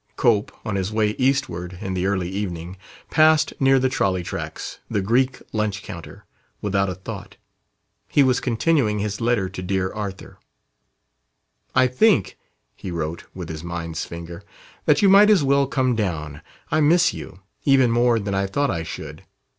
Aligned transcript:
Cope, 0.15 0.51
on 0.65 0.77
his 0.77 0.91
way 0.91 1.09
eastward, 1.19 1.77
in 1.79 1.93
the 1.93 2.07
early 2.07 2.27
evening, 2.27 2.75
passed 3.11 3.53
near 3.59 3.77
the 3.77 3.87
trolley 3.87 4.23
tracks, 4.23 4.79
the 4.89 4.99
Greek 4.99 5.39
lunch 5.53 5.83
counter, 5.83 6.25
without 6.59 6.89
a 6.89 6.95
thought; 6.95 7.35
he 8.07 8.23
was 8.23 8.39
continuing 8.39 8.97
his 8.97 9.21
letter 9.21 9.47
to 9.49 9.61
"Dear 9.61 9.93
Arthur": 9.93 10.39
"I 11.75 11.85
think," 11.85 12.35
he 12.75 12.89
wrote, 12.89 13.25
with 13.35 13.47
his 13.47 13.63
mind's 13.63 14.03
finger, 14.03 14.41
"that 14.85 15.03
you 15.03 15.07
might 15.07 15.29
as 15.29 15.43
well 15.43 15.67
come 15.67 15.95
down. 15.95 16.41
I 16.71 16.81
miss 16.81 17.13
you 17.13 17.41
even 17.63 17.91
more 17.91 18.17
than 18.17 18.33
I 18.33 18.47
thought 18.47 18.71
I 18.71 18.81
should. 18.81 19.23